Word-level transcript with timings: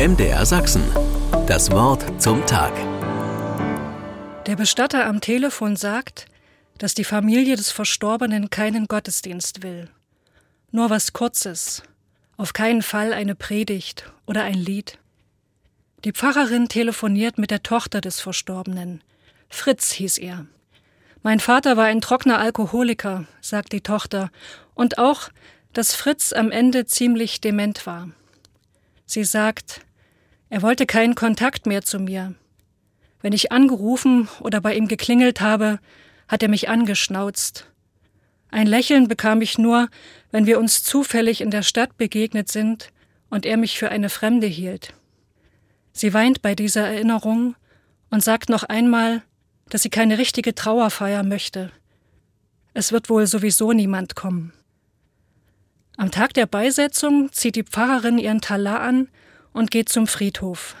MDR 0.00 0.46
Sachsen. 0.46 0.82
Das 1.46 1.70
Wort 1.72 2.22
zum 2.22 2.46
Tag. 2.46 2.72
Der 4.46 4.56
Bestatter 4.56 5.04
am 5.04 5.20
Telefon 5.20 5.76
sagt, 5.76 6.24
dass 6.78 6.94
die 6.94 7.04
Familie 7.04 7.54
des 7.54 7.70
Verstorbenen 7.70 8.48
keinen 8.48 8.86
Gottesdienst 8.86 9.62
will. 9.62 9.90
Nur 10.70 10.88
was 10.88 11.12
Kurzes. 11.12 11.82
Auf 12.38 12.54
keinen 12.54 12.80
Fall 12.80 13.12
eine 13.12 13.34
Predigt 13.34 14.10
oder 14.24 14.42
ein 14.42 14.54
Lied. 14.54 14.96
Die 16.06 16.12
Pfarrerin 16.12 16.70
telefoniert 16.70 17.36
mit 17.36 17.50
der 17.50 17.62
Tochter 17.62 18.00
des 18.00 18.20
Verstorbenen. 18.20 19.04
Fritz 19.50 19.92
hieß 19.92 20.16
er. 20.16 20.46
Mein 21.22 21.40
Vater 21.40 21.76
war 21.76 21.84
ein 21.84 22.00
trockener 22.00 22.38
Alkoholiker, 22.38 23.26
sagt 23.42 23.74
die 23.74 23.82
Tochter, 23.82 24.30
und 24.72 24.96
auch, 24.96 25.28
dass 25.74 25.94
Fritz 25.94 26.32
am 26.32 26.50
Ende 26.50 26.86
ziemlich 26.86 27.42
dement 27.42 27.84
war. 27.84 28.08
Sie 29.04 29.24
sagt, 29.24 29.82
er 30.50 30.62
wollte 30.62 30.84
keinen 30.84 31.14
Kontakt 31.14 31.66
mehr 31.66 31.82
zu 31.82 31.98
mir. 32.00 32.34
Wenn 33.22 33.32
ich 33.32 33.52
angerufen 33.52 34.28
oder 34.40 34.60
bei 34.60 34.74
ihm 34.74 34.88
geklingelt 34.88 35.40
habe, 35.40 35.78
hat 36.28 36.42
er 36.42 36.48
mich 36.48 36.68
angeschnauzt. 36.68 37.66
Ein 38.50 38.66
Lächeln 38.66 39.06
bekam 39.06 39.42
ich 39.42 39.58
nur, 39.58 39.88
wenn 40.32 40.46
wir 40.46 40.58
uns 40.58 40.82
zufällig 40.82 41.40
in 41.40 41.50
der 41.50 41.62
Stadt 41.62 41.96
begegnet 41.96 42.50
sind 42.50 42.92
und 43.30 43.46
er 43.46 43.56
mich 43.56 43.78
für 43.78 43.90
eine 43.90 44.08
Fremde 44.08 44.48
hielt. 44.48 44.92
Sie 45.92 46.12
weint 46.14 46.42
bei 46.42 46.54
dieser 46.54 46.86
Erinnerung 46.86 47.54
und 48.10 48.24
sagt 48.24 48.48
noch 48.48 48.64
einmal, 48.64 49.22
dass 49.68 49.82
sie 49.82 49.90
keine 49.90 50.18
richtige 50.18 50.54
Trauerfeier 50.54 51.22
möchte. 51.22 51.70
Es 52.74 52.90
wird 52.90 53.08
wohl 53.08 53.26
sowieso 53.26 53.72
niemand 53.72 54.16
kommen. 54.16 54.52
Am 55.96 56.10
Tag 56.10 56.34
der 56.34 56.46
Beisetzung 56.46 57.30
zieht 57.32 57.54
die 57.54 57.62
Pfarrerin 57.62 58.18
ihren 58.18 58.40
Talar 58.40 58.80
an 58.80 59.08
und 59.52 59.70
geht 59.70 59.88
zum 59.88 60.06
Friedhof. 60.06 60.76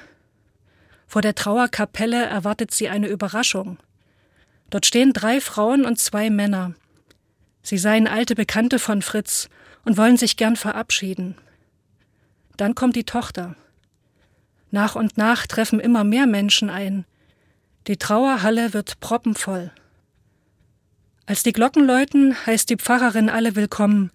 Vor 1.06 1.22
der 1.22 1.34
Trauerkapelle 1.34 2.24
erwartet 2.24 2.72
sie 2.72 2.88
eine 2.88 3.08
Überraschung. 3.08 3.78
Dort 4.70 4.86
stehen 4.86 5.12
drei 5.12 5.40
Frauen 5.40 5.84
und 5.84 5.98
zwei 5.98 6.30
Männer. 6.30 6.74
Sie 7.62 7.78
seien 7.78 8.06
alte 8.06 8.34
Bekannte 8.34 8.78
von 8.78 9.02
Fritz 9.02 9.48
und 9.84 9.96
wollen 9.96 10.16
sich 10.16 10.36
gern 10.36 10.56
verabschieden. 10.56 11.36
Dann 12.56 12.74
kommt 12.74 12.96
die 12.96 13.04
Tochter. 13.04 13.56
Nach 14.70 14.94
und 14.94 15.18
nach 15.18 15.46
treffen 15.46 15.80
immer 15.80 16.04
mehr 16.04 16.26
Menschen 16.26 16.70
ein, 16.70 17.04
die 17.86 17.96
Trauerhalle 17.96 18.72
wird 18.72 19.00
proppenvoll. 19.00 19.72
Als 21.26 21.42
die 21.42 21.52
Glocken 21.52 21.86
läuten, 21.86 22.36
heißt 22.46 22.70
die 22.70 22.76
Pfarrerin 22.76 23.28
alle 23.28 23.56
willkommen 23.56 24.10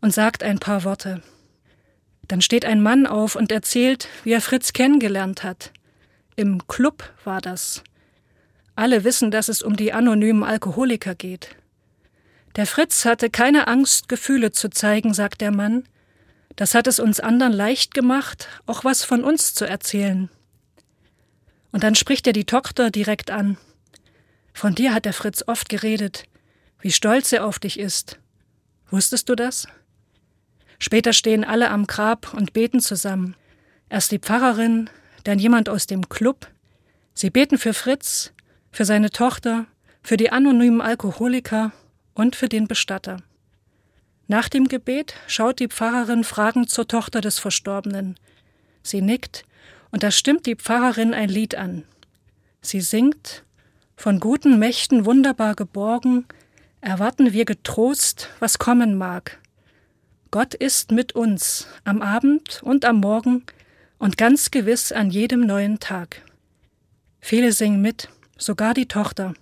und 0.00 0.12
sagt 0.12 0.42
ein 0.42 0.58
paar 0.58 0.84
Worte. 0.84 1.22
Dann 2.28 2.40
steht 2.40 2.64
ein 2.64 2.82
Mann 2.82 3.06
auf 3.06 3.36
und 3.36 3.52
erzählt, 3.52 4.08
wie 4.24 4.32
er 4.32 4.40
Fritz 4.40 4.72
kennengelernt 4.72 5.44
hat. 5.44 5.72
Im 6.34 6.66
Club 6.66 7.12
war 7.24 7.40
das. 7.40 7.82
Alle 8.74 9.04
wissen, 9.04 9.30
dass 9.30 9.48
es 9.48 9.62
um 9.62 9.76
die 9.76 9.92
anonymen 9.92 10.42
Alkoholiker 10.42 11.14
geht. 11.14 11.56
Der 12.56 12.66
Fritz 12.66 13.04
hatte 13.04 13.30
keine 13.30 13.68
Angst, 13.68 14.08
Gefühle 14.08 14.52
zu 14.52 14.68
zeigen, 14.68 15.14
sagt 15.14 15.40
der 15.40 15.50
Mann. 15.50 15.84
Das 16.56 16.74
hat 16.74 16.86
es 16.86 16.98
uns 16.98 17.20
anderen 17.20 17.52
leicht 17.52 17.94
gemacht, 17.94 18.48
auch 18.66 18.84
was 18.84 19.04
von 19.04 19.24
uns 19.24 19.54
zu 19.54 19.66
erzählen. 19.66 20.30
Und 21.70 21.84
dann 21.84 21.94
spricht 21.94 22.26
er 22.26 22.32
die 22.32 22.46
Tochter 22.46 22.90
direkt 22.90 23.30
an. 23.30 23.58
Von 24.54 24.74
dir 24.74 24.94
hat 24.94 25.04
der 25.04 25.12
Fritz 25.12 25.44
oft 25.46 25.68
geredet, 25.68 26.24
wie 26.80 26.92
stolz 26.92 27.32
er 27.32 27.44
auf 27.44 27.58
dich 27.58 27.78
ist. 27.78 28.18
Wusstest 28.90 29.28
du 29.28 29.34
das? 29.34 29.66
Später 30.78 31.12
stehen 31.12 31.44
alle 31.44 31.70
am 31.70 31.86
Grab 31.86 32.34
und 32.34 32.52
beten 32.52 32.80
zusammen. 32.80 33.34
Erst 33.88 34.12
die 34.12 34.18
Pfarrerin, 34.18 34.90
dann 35.24 35.38
jemand 35.38 35.68
aus 35.68 35.86
dem 35.86 36.08
Club. 36.08 36.48
Sie 37.14 37.30
beten 37.30 37.58
für 37.58 37.72
Fritz, 37.72 38.32
für 38.70 38.84
seine 38.84 39.10
Tochter, 39.10 39.66
für 40.02 40.16
die 40.16 40.30
anonymen 40.30 40.80
Alkoholiker 40.80 41.72
und 42.14 42.36
für 42.36 42.48
den 42.48 42.68
Bestatter. 42.68 43.18
Nach 44.28 44.48
dem 44.48 44.68
Gebet 44.68 45.14
schaut 45.26 45.60
die 45.60 45.68
Pfarrerin 45.68 46.24
fragend 46.24 46.68
zur 46.70 46.88
Tochter 46.88 47.20
des 47.20 47.38
Verstorbenen. 47.38 48.16
Sie 48.82 49.00
nickt 49.00 49.44
und 49.90 50.02
da 50.02 50.10
stimmt 50.10 50.46
die 50.46 50.56
Pfarrerin 50.56 51.14
ein 51.14 51.28
Lied 51.28 51.54
an. 51.54 51.84
Sie 52.60 52.80
singt 52.80 53.44
Von 53.96 54.20
guten 54.20 54.58
Mächten 54.58 55.06
wunderbar 55.06 55.54
geborgen, 55.54 56.26
erwarten 56.80 57.32
wir 57.32 57.44
getrost, 57.44 58.28
was 58.40 58.58
kommen 58.58 58.98
mag. 58.98 59.38
Gott 60.30 60.54
ist 60.54 60.92
mit 60.92 61.14
uns 61.14 61.66
am 61.84 62.02
Abend 62.02 62.60
und 62.62 62.84
am 62.84 63.00
Morgen 63.00 63.44
und 63.98 64.16
ganz 64.16 64.50
gewiss 64.50 64.92
an 64.92 65.10
jedem 65.10 65.46
neuen 65.46 65.78
Tag. 65.78 66.22
Viele 67.20 67.52
singen 67.52 67.80
mit, 67.80 68.08
sogar 68.36 68.74
die 68.74 68.86
Tochter. 68.86 69.34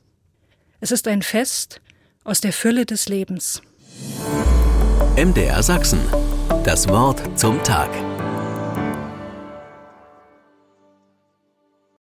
Es 0.81 0.93
ist 0.93 1.09
ein 1.09 1.23
Fest 1.23 1.81
aus 2.23 2.41
der 2.41 2.53
Fülle 2.53 2.87
des 2.87 3.09
Lebens. 3.09 3.62
MDR 5.17 5.62
Sachsen. 5.62 6.00
Das 6.65 6.89
Wort 6.89 7.39
zum 7.39 7.62
Tag. 7.62 7.91